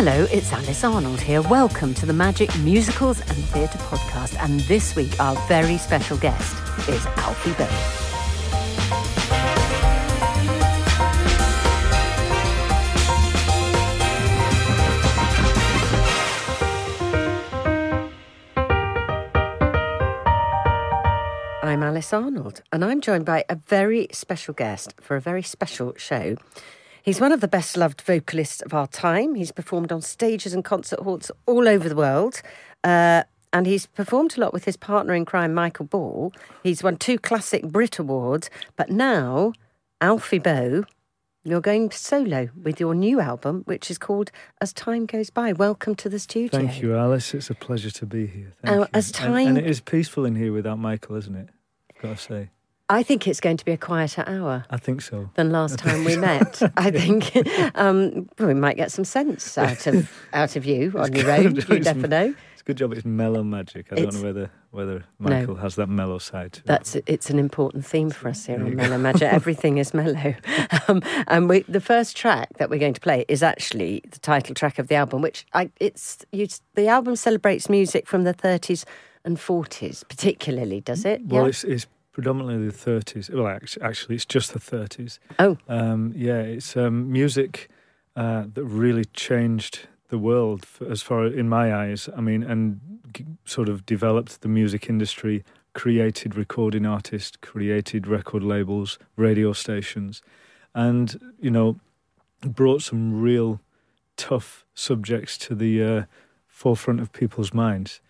[0.00, 1.42] Hello, it's Alice Arnold here.
[1.42, 4.36] Welcome to the Magic Musicals and Theatre Podcast.
[4.38, 6.56] And this week, our very special guest
[6.88, 7.66] is Alfie Boe.
[21.60, 25.92] I'm Alice Arnold, and I'm joined by a very special guest for a very special
[25.96, 26.36] show.
[27.08, 29.34] He's one of the best loved vocalists of our time.
[29.34, 32.42] He's performed on stages and concert halls all over the world.
[32.84, 36.34] Uh, and he's performed a lot with his partner in crime, Michael Ball.
[36.62, 38.50] He's won two classic Brit Awards.
[38.76, 39.54] But now,
[40.02, 40.84] Alfie Boe,
[41.44, 44.30] you're going solo with your new album, which is called
[44.60, 45.54] As Time Goes By.
[45.54, 46.60] Welcome to the studio.
[46.60, 47.32] Thank you, Alice.
[47.32, 48.52] It's a pleasure to be here.
[48.62, 48.86] Thank Oh, you.
[48.92, 51.48] as And- time- and, it is peaceful in here without Michael, isn't it?
[51.96, 52.50] I've got to say,
[52.90, 54.64] I think it's going to be a quieter hour.
[54.70, 55.28] I think so.
[55.34, 56.62] than last time we met.
[56.76, 57.36] I think
[57.74, 61.54] um, well, we might get some sense out of out of you on your own.
[61.68, 62.34] You It's- never know.
[62.54, 62.92] It's a good job.
[62.92, 63.92] It's mellow magic.
[63.92, 65.28] I don't know whether whether No.
[65.30, 66.66] Michael has that mellow side to it.
[66.66, 68.76] That's it's an important theme for us here There on go.
[68.76, 69.32] Mellow Magic.
[69.32, 70.34] Everything is mellow,
[70.88, 74.54] um, and we, the first track that we're going to play is actually the title
[74.54, 78.84] track of the album, which I it's you, the album celebrates music from the 30s
[79.24, 81.20] and 40s, particularly, does it?
[81.26, 81.48] Well, yeah.
[81.50, 81.86] it's it's
[82.18, 83.30] predominantly the thirties.
[83.30, 85.20] Well, actually, actually, it's just the thirties.
[85.38, 85.56] Oh.
[85.68, 87.68] um, yeah, it's um, music
[88.16, 92.08] uh, that really changed the world as far in my eyes.
[92.16, 92.80] I mean, and
[93.14, 95.44] g- sort of developed the music industry,
[95.74, 100.20] created recording artists, created record labels, radio stations,
[100.74, 101.78] and you know,
[102.40, 103.60] brought some real
[104.16, 106.02] tough subjects to the uh,
[106.48, 108.00] forefront of people's minds.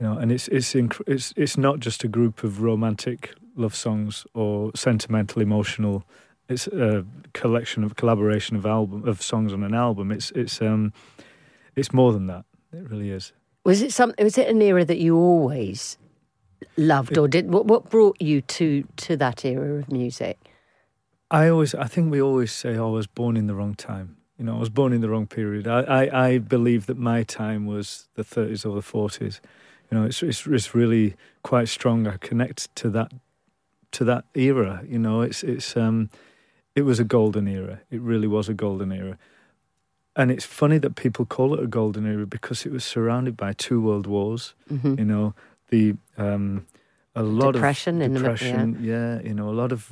[0.00, 3.74] You know, and it's it's inc- it's it's not just a group of romantic love
[3.74, 6.04] songs or sentimental, emotional.
[6.48, 7.04] It's a
[7.34, 10.12] collection of collaboration of album of songs on an album.
[10.12, 10.92] It's it's um
[11.74, 12.44] it's more than that.
[12.72, 13.32] It really is.
[13.64, 14.14] Was it some?
[14.18, 15.98] Was it an era that you always
[16.76, 17.66] loved, or did what?
[17.66, 20.38] What brought you to to that era of music?
[21.30, 24.16] I always, I think we always say, oh, I was born in the wrong time.
[24.38, 25.68] You know, I was born in the wrong period.
[25.68, 29.40] I, I, I believe that my time was the 30s or the 40s.
[29.90, 32.06] You know, it's, it's, it's really quite strong.
[32.06, 33.12] I connect to that,
[33.92, 34.82] to that era.
[34.86, 36.10] You know, it's, it's, um,
[36.74, 37.80] it was a golden era.
[37.90, 39.16] It really was a golden era.
[40.14, 43.52] And it's funny that people call it a golden era because it was surrounded by
[43.52, 44.54] two world wars.
[44.68, 45.34] hmm You know,
[45.70, 46.66] the um,
[47.14, 48.78] a lot Depression of in the- depression.
[48.80, 49.20] yeah.
[49.22, 49.88] you know, a lot of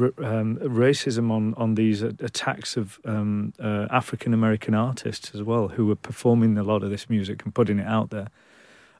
[0.00, 5.68] r- um, racism on on these attacks of um, uh, African American artists as well,
[5.68, 8.28] who were performing a lot of this music and putting it out there.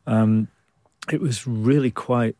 [0.08, 0.48] Um,
[1.12, 2.34] it was really quite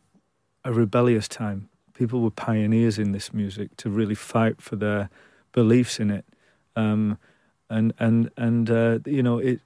[0.65, 1.69] a rebellious time.
[1.93, 5.11] People were pioneers in this music to really fight for their
[5.53, 6.25] beliefs in it.
[6.75, 7.19] Um,
[7.69, 9.61] and and and uh, you know, it,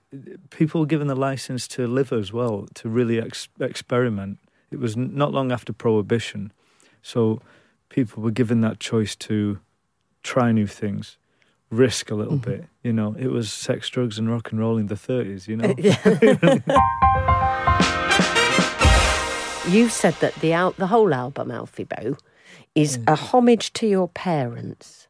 [0.50, 4.38] people were given the license to live as well, to really ex- experiment.
[4.72, 6.52] It was not long after Prohibition,
[7.02, 7.40] so
[7.88, 9.60] people were given that choice to
[10.24, 11.16] try new things,
[11.72, 12.44] risk a little Mhm.
[12.44, 12.64] bit.
[12.84, 15.48] You know, it was sex, drugs, and rock and roll in the thirties.
[15.48, 15.74] You know,
[19.68, 22.16] You said that the al- the whole album, Alfie Boe,
[22.74, 25.06] is a homage to your parents.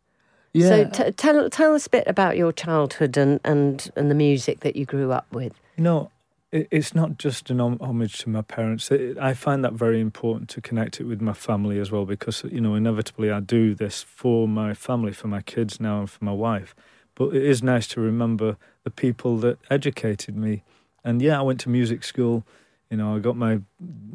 [0.52, 0.68] Yeah.
[0.68, 4.60] So t- tell tell us a bit about your childhood and, and, and the music
[4.60, 5.54] that you grew up with.
[5.78, 6.10] You know,
[6.52, 8.92] it's not just an homage to my parents.
[8.92, 12.60] I find that very important to connect it with my family as well because, you
[12.60, 16.32] know, inevitably I do this for my family, for my kids now, and for my
[16.32, 16.74] wife.
[17.14, 20.62] But it is nice to remember the people that educated me.
[21.02, 22.44] And yeah, I went to music school.
[22.90, 23.60] You know, I got my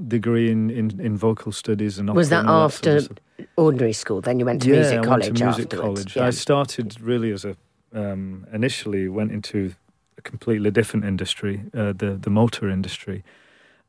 [0.07, 3.15] degree in, in, in vocal studies and Was that and all sort of after.
[3.55, 6.03] Ordinary school, then you went to yeah, music I college went to music afterwards.
[6.03, 6.15] college.
[6.15, 6.25] Yeah.
[6.25, 7.55] I started really as a
[7.93, 9.73] um, initially went into
[10.17, 13.23] a completely different industry, uh, the the motor industry,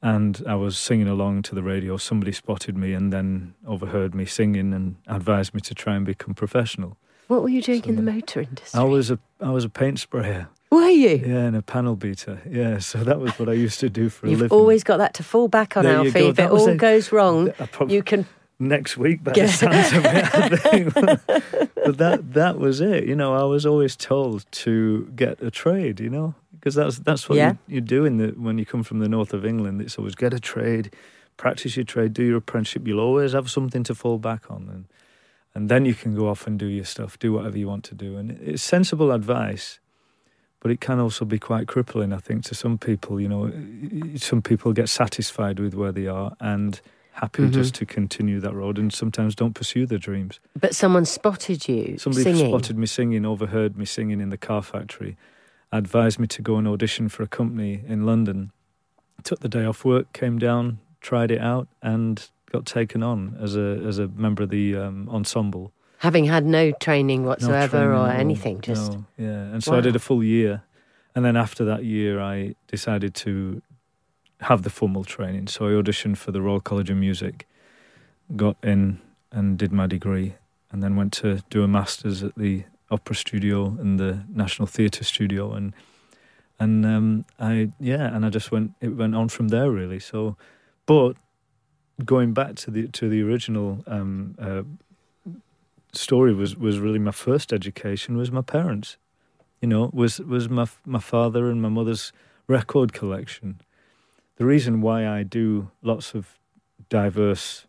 [0.03, 1.97] and I was singing along to the radio.
[1.97, 6.35] Somebody spotted me and then overheard me singing and advised me to try and become
[6.35, 6.97] professional.
[7.29, 8.81] What were you doing So in the motor industry?
[8.81, 11.17] I was a I was a paint sprayer, Were you?
[11.27, 12.79] yeah, and a panel beater, yeah.
[12.79, 14.59] So that was what I used to do for a You've living.
[14.59, 16.11] always got that to fall back on, There Alfie.
[16.13, 16.29] go.
[16.29, 18.27] If it all a- goes wrong, prob- you can.
[18.59, 19.47] Next week by Yeah.
[19.47, 21.65] the sounds of it.
[21.89, 23.05] But that that was it.
[23.07, 26.01] You know, I was always told to get a trade.
[26.01, 27.53] You know, because that's that's what Yeah.
[27.67, 29.81] you, you do in the when you come from the north of England.
[29.81, 30.91] It's always get a trade,
[31.37, 32.87] practice your trade, do your apprenticeship.
[32.87, 34.85] You'll always have something to fall back on, and
[35.55, 37.95] and then you can go off and do your stuff, do whatever you want to
[37.95, 38.17] do.
[38.19, 39.81] And it's sensible advice.
[40.61, 43.21] But it can also be quite crippling, I think, to some people.
[43.21, 43.53] You know,
[44.17, 46.81] some people get satisfied with where they are and
[47.21, 47.53] happy Mhm.
[47.53, 50.39] just to continue that road and sometimes don't pursue their dreams.
[50.59, 52.49] But someone spotted you Somebody singing.
[52.51, 55.17] spotted me singing, overheard me singing in the car factory,
[55.73, 58.53] advised me to go and audition for a company in London.
[59.25, 63.57] Took the day off work, came down, tried it out, and got taken on as
[63.57, 65.73] a as a member of the um, ensemble.
[65.99, 69.53] Having had no training whatsoever No training or anything, just No, yeah.
[69.53, 70.63] And so I did a full year,
[71.17, 73.61] and then after that year, I decided to
[74.41, 75.49] have the formal training.
[75.49, 77.47] So I auditioned for the Royal College of Music,
[78.37, 79.01] got in
[79.33, 80.35] and did my degree,
[80.71, 85.05] and then went to do a masters at the Opera Studio and the National Theatre
[85.05, 85.75] Studio, and
[86.59, 88.73] and um, I yeah, and I just went.
[88.81, 89.99] It went on from there really.
[89.99, 90.37] So,
[90.87, 91.15] but
[92.05, 94.63] going back to the to the original um, uh,
[95.93, 98.97] story was was really my first education was my parents.
[99.61, 102.13] You know, was was my my father and my mother's
[102.47, 103.61] record collection.
[104.39, 106.39] The reason why I do lots of
[106.89, 107.67] diverse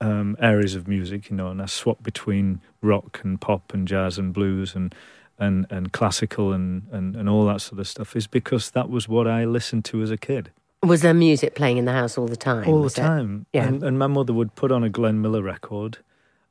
[0.00, 4.18] um, areas of music, you know, and I swap between rock and pop and jazz
[4.18, 4.94] and blues and
[5.36, 9.08] and, and classical and, and, and all that sort of stuff is because that was
[9.08, 10.52] what I listened to as a kid
[10.84, 12.68] was there music playing in the house all the time?
[12.68, 13.46] all the time.
[13.52, 13.66] Yeah.
[13.66, 15.98] And, and my mother would put on a Glenn Miller record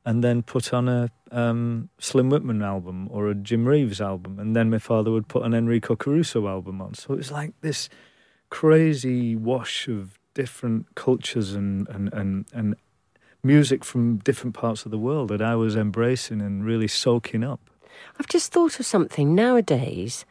[0.04, 4.38] and then put on a um, Slim Whitman album or a Jim Reeves album.
[4.38, 6.94] And then my father would put an Enrico Caruso album on.
[6.94, 7.88] So it was like this
[8.54, 12.76] crazy wash of different cultures and, and, and, and
[13.42, 17.60] music from different parts of the world that I was embracing and really soaking up.
[18.18, 19.34] I've just thought of something.
[19.34, 20.24] Nowadays,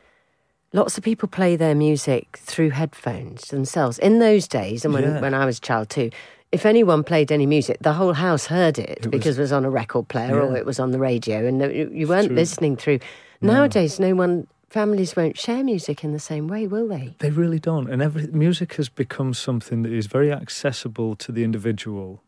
[0.72, 4.00] lots of people play their music through headphones themselves.
[4.00, 5.20] In those days, and when, Yeah.
[5.20, 6.10] when I was a child too,
[6.54, 9.52] if anyone played any music, the whole house heard it, It was- because it was
[9.52, 11.60] on a record player or it was on the radio, and
[12.00, 13.00] you weren't listening through.
[13.42, 17.16] Nowadays, no one, families won't share music in the same way, will they?
[17.20, 17.88] They really don't.
[17.92, 22.24] And every music has become something that is very accessible to the individual,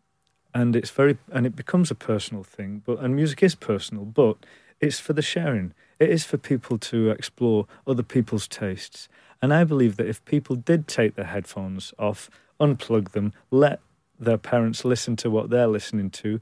[0.53, 2.83] and it's very and it becomes a personal thing.
[2.85, 4.37] But and music is personal, but
[4.79, 5.73] it's for the sharing.
[5.99, 9.09] It is for people to explore other people's tastes.
[9.41, 13.79] And I believe that if people did take their headphones off, unplug them, let
[14.19, 16.39] their parents listen to what they're listening to,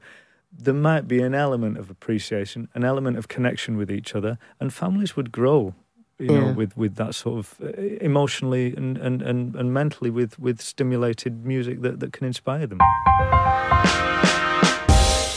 [0.52, 4.72] there might be an element of appreciation, an element of connection with each other, and
[4.72, 5.74] families would grow.
[6.18, 10.38] You know, with, with that sort of uh, emotionally and, and, and, and mentally with,
[10.38, 12.78] with stimulated music that, that can inspire them.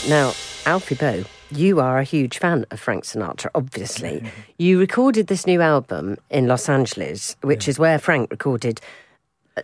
[0.08, 0.32] Now,
[0.64, 4.22] Alfie Boe, you are a huge fan of Frank Sinatra, obviously.
[4.58, 8.80] You recorded this new album in Los Angeles, which is where Frank recorded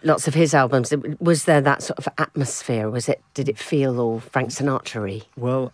[0.02, 0.93] lots of his albums.
[1.20, 2.90] Was there that sort of atmosphere?
[2.90, 3.20] Was it?
[3.34, 5.22] Did it feel all Frank Sinatra-y?
[5.37, 5.72] Well,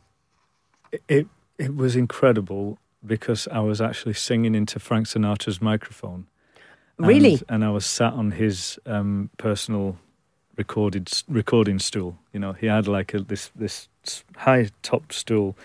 [1.09, 1.27] it
[1.59, 6.27] it was incredible because I was actually singing into Frank Sinatra's microphone.
[6.99, 7.35] Really?
[7.35, 9.99] And, and I was sat on his um, personal
[10.57, 12.19] recorded recording stool.
[12.33, 13.89] You know, he had like a, this this
[14.37, 15.57] high topped stool.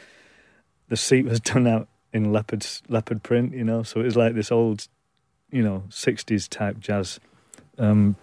[0.87, 3.53] The seat was done out in leopard leopard print.
[3.53, 4.87] You know, so it was like this old,
[5.51, 7.19] you know, sixties type jazz
[7.77, 8.15] um,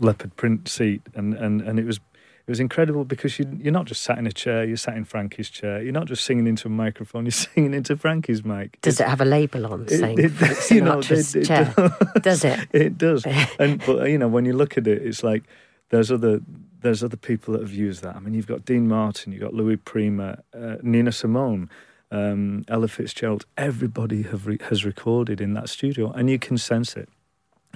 [0.00, 2.00] leopard print seat, and, and, and it was
[2.48, 5.04] it was incredible because you, you're not just sat in a chair, you're sat in
[5.04, 5.82] Frankie's chair.
[5.82, 8.80] You're not just singing into a microphone, you're singing into Frankie's mic.
[8.80, 11.74] Does it have a label on saying it- Frank you know, it- it chair?
[11.76, 11.92] does.
[12.22, 12.68] Does it?
[12.72, 13.26] It does.
[13.58, 15.44] And but you know, when you look at it, it's like
[15.90, 16.40] there's other
[16.80, 18.16] there's other people that have used that.
[18.16, 21.68] I mean, you've got Dean Martin, you've got Louis Prima, uh, Nina Simone,
[22.10, 23.44] um, Ella Fitzgerald.
[23.58, 27.08] Everybody have re- has recorded in that studio, and you can sense it.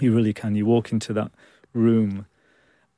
[0.00, 0.54] You really can.
[0.54, 1.30] You walk into that
[1.74, 2.24] room,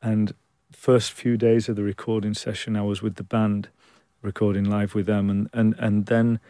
[0.03, 0.33] and
[0.75, 3.69] first few days of the recording session, I was with the band,
[4.23, 6.41] recording live with them, and and and then,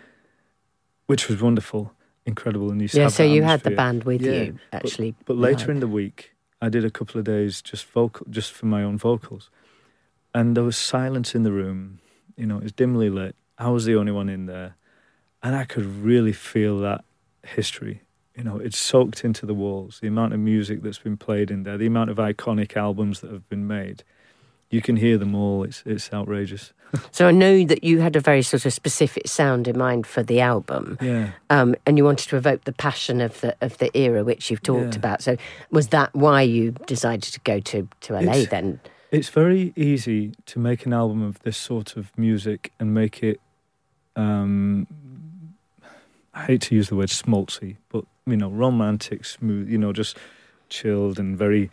[1.07, 1.93] which was wonderful,
[2.27, 5.15] incredible, and you Yeah, so you had the band with Yeah, you, actually.
[5.25, 5.71] But later live.
[5.71, 8.99] in the week, I did a couple of days just vocal, just for my own
[8.99, 9.51] vocals,
[10.35, 12.01] and there was silence in the room.
[12.37, 13.37] You know, it was dimly lit.
[13.59, 14.77] I was the only one in there,
[15.43, 17.05] and I could really feel that
[17.45, 18.03] history.
[18.37, 19.99] You know, it's soaked into the walls.
[20.01, 23.31] The amount of music that's been played in there, the amount of iconic albums that
[23.31, 24.03] have been made.
[24.71, 25.63] You can hear them all.
[25.63, 26.73] It's it's outrageous.
[27.11, 30.23] So I know that you had a very sort of specific sound in mind for
[30.23, 30.97] the album.
[31.01, 31.31] Yeah.
[31.51, 34.63] um, and you wanted to evoke the passion of the of the era which you've
[34.63, 34.99] talked Yeah.
[35.01, 35.21] about.
[35.23, 35.37] So
[35.73, 38.79] was that why you decided to go to to LA It's- then?
[39.11, 43.41] It's very easy to make an album of this sort of music and make it.
[44.17, 44.87] Um,
[46.33, 49.69] I hate to use the word schmaltzy, but you know, romantic, smooth.
[49.69, 50.17] You know, just
[50.69, 51.71] chilled and very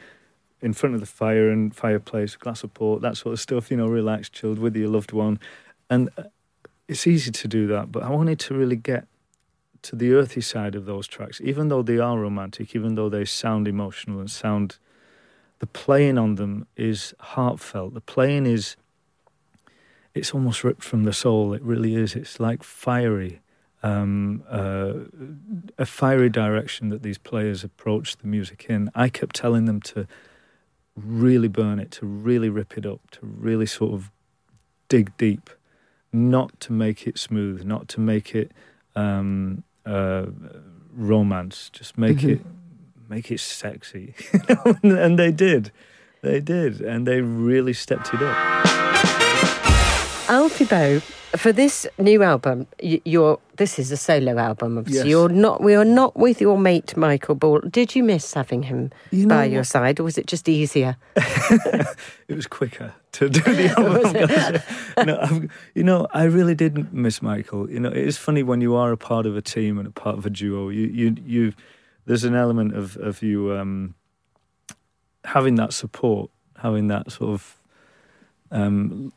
[0.62, 3.72] in front of the fire and fireplace, glass of port, that sort of stuff.
[3.72, 5.40] You know, relaxed, chilled with your loved one,
[5.90, 6.24] and uh,
[6.88, 7.92] it's easy to do that.
[7.92, 9.08] But I wanted to really get
[9.84, 13.26] to the earthy side of those tracks, even though they are romantic, even though they
[13.26, 14.78] sound emotional and sound
[15.62, 17.94] the playing on them is heartfelt.
[17.94, 18.76] The playing is,
[20.16, 21.54] it's almost ripped from the soul.
[21.54, 22.16] It really is.
[22.16, 23.41] It's like fiery.
[23.84, 24.94] Um, uh,
[25.78, 28.92] a fiery direction that these players approached the music in.
[28.94, 30.08] I kept telling them to
[30.96, 34.12] really burn it, to really rip it up, to really sort of
[34.88, 35.50] dig deep,
[36.14, 38.52] not to make it smooth, not to make it
[38.96, 40.26] um, uh,
[40.94, 42.30] romance, just make mm-hmm.
[42.30, 42.42] it
[43.10, 44.14] make it sexy.
[44.84, 45.72] and they did,
[46.22, 48.66] they did, and they really stepped it up.
[50.30, 51.02] Alfie Boe
[51.36, 54.78] for this new album, you're this is a solo album.
[54.78, 55.08] Obviously, yes.
[55.08, 55.62] you're not.
[55.62, 57.60] We are not with your mate Michael Ball.
[57.62, 60.98] Did you miss having him you by your side, or was it just easier?
[61.16, 63.68] it was quicker to do the
[64.98, 65.06] album.
[65.08, 67.70] no, you know, I really didn't miss Michael.
[67.70, 69.92] You know, it is funny when you are a part of a team and a
[69.92, 70.70] part of a duo.
[70.70, 71.54] You, you, you.
[72.06, 73.96] There's an element of of you um,
[75.24, 77.61] having that support, having that sort of
[78.52, 79.14] um,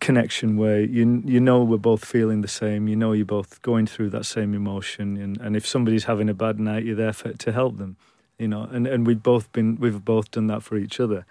[0.00, 2.88] connection where you you know we're both feeling the same.
[2.88, 6.34] You know you're both going through that same emotion, and, and if somebody's having a
[6.34, 7.96] bad night, you're there for, to help them.
[8.38, 11.26] You know, and, and we've both been we've both done that for each other.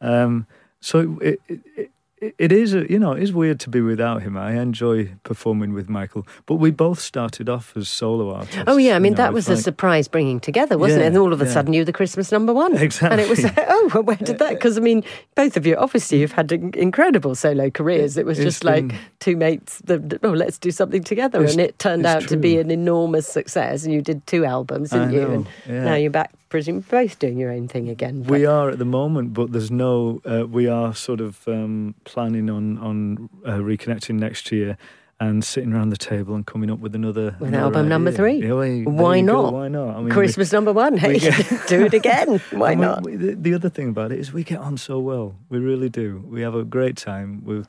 [0.00, 0.46] Um,
[0.80, 1.90] so it, it, it
[2.38, 4.36] is, you know, it is weird to be without him.
[4.36, 8.62] I enjoy performing with Michael, but we both started off as solo artists.
[8.66, 11.06] Oh yeah, I mean you know, that was like, a surprise bringing together, wasn't yeah,
[11.06, 11.08] it?
[11.08, 11.52] And all of a yeah.
[11.52, 13.12] sudden, you're the Christmas number one, exactly.
[13.12, 14.50] And it was, oh, well, where did that?
[14.50, 15.04] Because I mean,
[15.34, 18.16] both of you obviously you've had incredible solo careers.
[18.16, 19.80] It was just been, like two mates.
[19.84, 22.28] The, oh, let's do something together, and it turned out true.
[22.30, 23.84] to be an enormous success.
[23.84, 25.26] And you did two albums, didn't you?
[25.30, 25.84] And yeah.
[25.84, 28.22] now you're back presume both doing your own thing again.
[28.22, 28.30] But...
[28.30, 30.20] We are at the moment, but there's no.
[30.24, 34.76] Uh, we are sort of um, planning on on uh, reconnecting next year
[35.18, 38.42] and sitting around the table and coming up with another with album number three.
[38.42, 39.50] Yeah, well, Why not?
[39.50, 39.50] Go.
[39.50, 39.96] Why not?
[39.96, 40.96] I mean, Christmas we, number one.
[40.98, 42.38] Hey, get, do it again.
[42.50, 43.02] Why I mean, not?
[43.02, 45.36] We, the, the, other thing about it is we get on so well.
[45.48, 46.22] We really do.
[46.26, 47.42] We have a great time.
[47.44, 47.64] We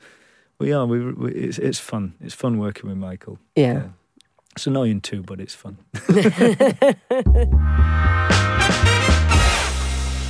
[0.58, 0.84] we are.
[0.86, 2.14] We, we it's it's fun.
[2.20, 3.38] It's fun working with Michael.
[3.56, 3.72] yeah.
[3.72, 3.88] yeah.
[4.56, 5.78] It's annoying too, but it's fun.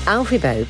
[0.09, 0.67] Alfie Boe,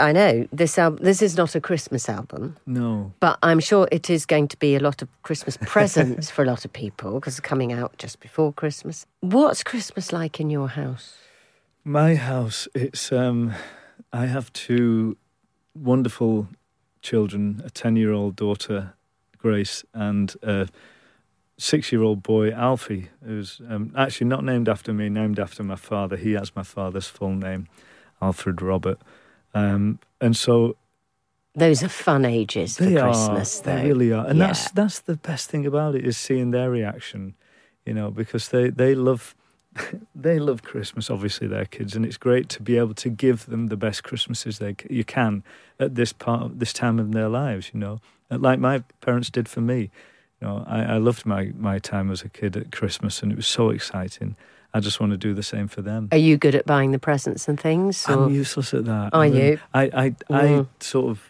[0.00, 1.04] I know this album.
[1.04, 2.56] This is not a Christmas album.
[2.66, 6.42] No, but I'm sure it is going to be a lot of Christmas presents for
[6.42, 9.06] a lot of people because it's coming out just before Christmas.
[9.20, 11.14] What's Christmas like in your house?
[11.84, 12.66] My house.
[12.74, 13.52] It's um,
[14.12, 15.18] I have two
[15.76, 16.48] wonderful
[17.00, 18.94] children: a ten-year-old daughter,
[19.38, 20.66] Grace, and a
[21.58, 26.16] six-year-old boy, Alfie, who's um, actually not named after me, named after my father.
[26.16, 27.68] He has my father's full name.
[28.24, 28.98] Alfred Robert.
[29.54, 30.76] Um, and so
[31.54, 33.76] those are fun ages for Christmas, though.
[33.76, 34.48] They really are, and yeah.
[34.48, 37.34] that's that's the best thing about it is seeing their reaction,
[37.86, 39.36] you know, because they they love
[40.14, 41.10] they love Christmas.
[41.10, 44.58] Obviously, their kids, and it's great to be able to give them the best Christmases
[44.58, 45.44] they you can
[45.78, 47.70] at this part of, this time in their lives.
[47.72, 48.00] You know,
[48.30, 49.90] like my parents did for me.
[50.40, 53.36] You know, I, I loved my my time as a kid at Christmas, and it
[53.36, 54.36] was so exciting.
[54.74, 56.08] I just want to do the same for them.
[56.10, 58.06] Are you good at buying the presents and things?
[58.08, 58.24] Or?
[58.24, 59.14] I'm useless at that.
[59.14, 59.60] Are I mean, you?
[59.72, 60.66] I I, mm.
[60.66, 61.22] I sort of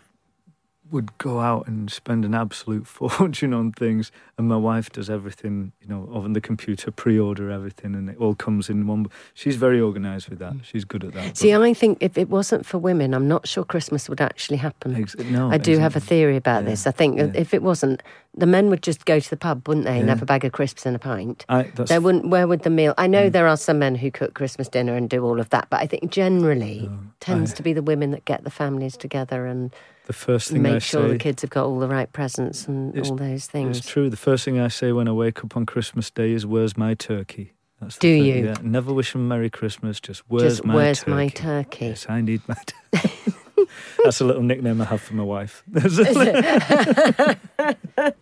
[0.90, 5.72] would go out and spend an absolute fortune on things, and my wife does everything,
[5.80, 9.06] you know, on the computer, pre-order everything, and it all comes in one.
[9.32, 10.54] She's very organised with that.
[10.54, 10.64] Mm.
[10.64, 11.36] She's good at that.
[11.36, 14.94] See, I think if it wasn't for women, I'm not sure Christmas would actually happen.
[14.94, 15.78] Ex- no, I do exactly.
[15.78, 16.70] have a theory about yeah.
[16.70, 16.86] this.
[16.86, 17.30] I think yeah.
[17.34, 18.02] if it wasn't,
[18.36, 20.52] the men would just go to the pub, wouldn't they, and have a bag of
[20.52, 21.44] crisps and a pint.
[21.48, 22.28] I, they wouldn't.
[22.28, 22.94] Where would the meal?
[22.98, 23.32] I know mm.
[23.32, 25.86] there are some men who cook Christmas dinner and do all of that, but I
[25.86, 29.74] think generally no, tends I, to be the women that get the families together and
[30.04, 32.68] the first thing make I sure say, the kids have got all the right presents
[32.68, 33.78] and all those things.
[33.78, 34.10] It's true.
[34.10, 36.94] The first thing I say when I wake up on Christmas Day is, "Where's my
[36.94, 38.24] turkey?" That's Do thing.
[38.24, 38.46] you?
[38.46, 38.54] Yeah.
[38.62, 40.00] Never wish them Merry Christmas.
[40.00, 41.10] Just where's just, my where's turkey?
[41.10, 41.86] my turkey?
[41.86, 42.54] Yes, I need my.
[42.54, 43.10] turkey.
[44.04, 45.62] That's a little nickname I have for my wife.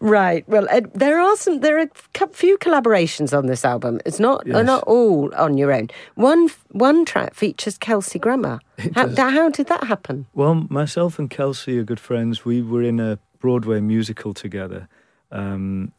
[0.00, 0.48] right.
[0.48, 1.60] Well, uh, there are some.
[1.60, 1.88] There are
[2.20, 4.00] a few collaborations on this album.
[4.04, 4.64] It's not yes.
[4.66, 5.88] not all on your own.
[6.14, 8.60] One one track features Kelsey Grammer.
[8.94, 10.26] How, how, did that happen?
[10.34, 12.44] Well, myself and Kelsey are good friends.
[12.44, 14.88] We were in a Broadway musical together.
[15.32, 15.92] Um,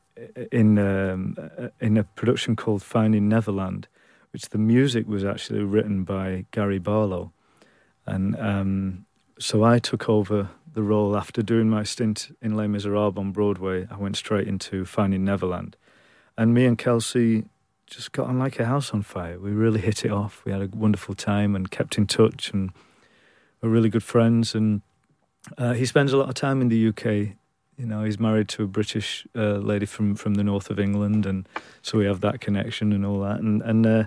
[0.52, 1.38] in um,
[1.80, 3.88] in a production called Finding Neverland,
[4.32, 7.32] which the music was actually written by Gary Barlow,
[8.06, 9.06] and um,
[9.40, 13.88] so I took over the role after doing my stint in Les Miserables on Broadway.
[13.90, 15.76] I went straight into Finding Neverland,
[16.38, 17.46] and me and Kelsey
[17.88, 19.40] just got on like a house on fire.
[19.40, 20.44] We really hit it off.
[20.46, 22.72] We had a wonderful time and kept in touch, and
[23.62, 24.56] we're really good friends.
[24.56, 24.82] And
[25.58, 27.36] uh, he spends a lot of time in the UK.
[27.78, 31.26] You know, he's married to a British uh, lady from from the north of England,
[31.26, 31.48] and
[31.82, 33.40] so we have that connection and all that.
[33.40, 34.04] And and uh,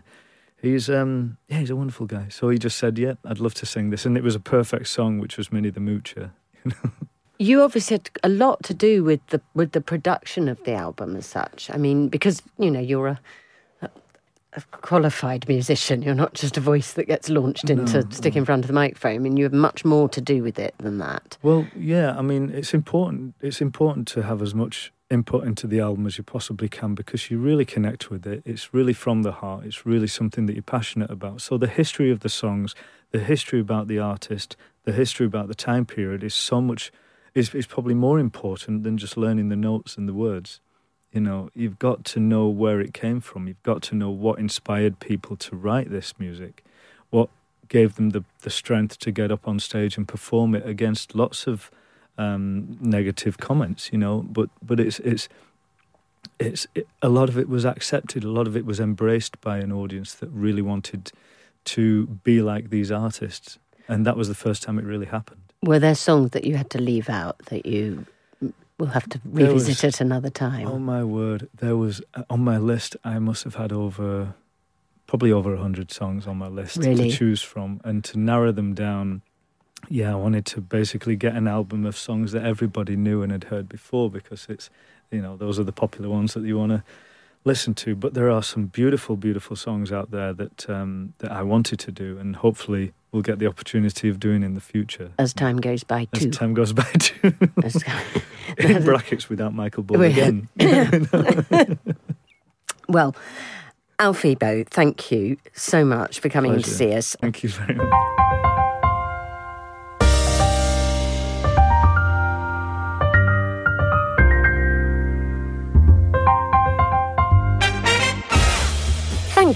[0.61, 2.29] he's um yeah, he's a wonderful guy.
[2.29, 4.89] So he just said, "Yeah, I'd love to sing this," and it was a perfect
[4.89, 6.31] song, which was Minnie the Moocher.
[7.39, 11.17] you obviously had a lot to do with the with the production of the album
[11.17, 11.71] as such.
[11.73, 13.21] I mean, because you know you're a,
[14.55, 16.03] a qualified musician.
[16.03, 18.75] You're not just a voice that gets launched into No, stick in front of the
[18.75, 19.15] microphone.
[19.15, 21.39] I mean, you have much more to do with it than that.
[21.43, 23.35] Well, yeah, I mean, it's important.
[23.41, 27.31] It's important to have as much input into the album as you possibly can because
[27.31, 28.43] you really connect with it.
[28.47, 29.67] It's really from the heart.
[29.67, 31.43] It's really something that you're passionate about.
[31.43, 32.75] So the history of the songs,
[33.11, 36.91] the history about the artist, the history about the time period is so much.
[37.35, 40.61] Is is probably more important than just learning the notes and the words.
[41.13, 43.47] You know, you've got to know where it came from.
[43.49, 46.63] You've got to know what inspired people to write this music,
[47.09, 47.31] what
[47.69, 51.47] gave them the, the strength to get up on stage and perform it against lots
[51.47, 51.71] of
[52.19, 53.91] um, negative comments.
[53.93, 55.29] You know, but but it's it's
[56.39, 58.25] it's it, a lot of it was accepted.
[58.25, 61.13] A lot of it was embraced by an audience that really wanted
[61.65, 65.41] to be like these artists, and that was the first time it really happened.
[65.63, 68.05] Were there songs that you had to leave out that you
[68.79, 70.67] will have to revisit was- at another time?
[70.67, 71.49] Oh my word!
[71.59, 72.97] There was uh, on my list.
[73.05, 74.35] I must have had over,
[75.07, 77.11] probably over a hundred songs on my list Really?
[77.11, 79.23] to choose from, and to narrow them down.
[79.89, 83.45] Yeah, I wanted to basically get an album of songs that everybody knew and had
[83.45, 84.71] heard before because it's,
[85.11, 86.83] you know, those are the popular ones that you want to
[87.45, 87.95] listen to.
[87.95, 91.93] But there are some beautiful, beautiful songs out there that um, that I wanted to
[91.93, 95.85] do, and hopefully we'll get the opportunity of doing in the future As time goes
[95.85, 96.85] by, as time goes by.
[96.99, 97.33] Too.
[97.63, 97.83] As-
[98.59, 100.49] in brackets without Michael Ball We- again.
[102.89, 103.15] well,
[103.99, 107.17] Alfie Boe, thank you so much for coming in to see us.
[107.21, 108.19] Thank you very much.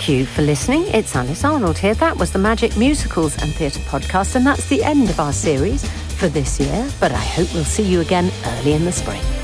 [0.06, 0.86] Thank you for listening.
[0.94, 1.94] It's Alice Arnold here.
[1.94, 5.84] That was the Magic Musicals and Theatre podcast, and that's the end of our series
[6.10, 6.88] for this year.
[7.00, 9.35] But I hope we'll see you again early in the spring.